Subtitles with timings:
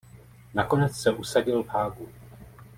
[0.53, 2.07] Nakonec se usadil v Haagu.